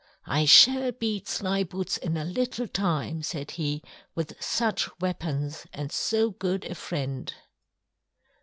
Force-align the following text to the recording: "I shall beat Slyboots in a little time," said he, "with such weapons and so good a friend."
"I 0.25 0.45
shall 0.45 0.91
beat 0.93 1.27
Slyboots 1.27 1.99
in 1.99 2.17
a 2.17 2.25
little 2.25 2.67
time," 2.67 3.21
said 3.21 3.51
he, 3.51 3.83
"with 4.15 4.35
such 4.41 4.89
weapons 4.99 5.67
and 5.73 5.91
so 5.91 6.31
good 6.31 6.65
a 6.65 6.73
friend." 6.73 7.31